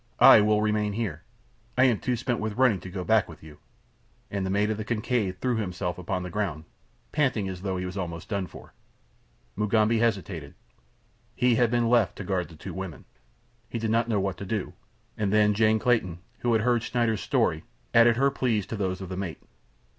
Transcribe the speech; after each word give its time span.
I 0.19 0.41
will 0.41 0.63
remain 0.63 0.93
here. 0.93 1.21
I 1.77 1.83
am 1.83 1.99
too 1.99 2.15
spent 2.15 2.39
with 2.39 2.57
running 2.57 2.79
to 2.79 2.89
go 2.89 3.03
back 3.03 3.29
with 3.29 3.43
you," 3.43 3.59
and 4.31 4.43
the 4.43 4.49
mate 4.49 4.71
of 4.71 4.77
the 4.77 4.83
Kincaid 4.83 5.39
threw 5.39 5.57
himself 5.57 5.99
upon 5.99 6.23
the 6.23 6.31
ground, 6.31 6.65
panting 7.11 7.47
as 7.47 7.61
though 7.61 7.77
he 7.77 7.85
was 7.85 7.97
almost 7.97 8.27
done 8.27 8.47
for. 8.47 8.73
Mugambi 9.55 9.99
hesitated. 9.99 10.55
He 11.35 11.53
had 11.53 11.69
been 11.69 11.87
left 11.87 12.15
to 12.15 12.23
guard 12.23 12.49
the 12.49 12.55
two 12.55 12.73
women. 12.73 13.05
He 13.69 13.77
did 13.77 13.91
not 13.91 14.09
know 14.09 14.19
what 14.19 14.37
to 14.37 14.43
do, 14.47 14.73
and 15.19 15.31
then 15.31 15.53
Jane 15.53 15.77
Clayton, 15.77 16.17
who 16.39 16.53
had 16.53 16.63
heard 16.63 16.81
Schneider's 16.81 17.21
story, 17.21 17.63
added 17.93 18.17
her 18.17 18.31
pleas 18.31 18.65
to 18.65 18.75
those 18.75 19.01
of 19.01 19.09
the 19.09 19.17
mate. 19.17 19.43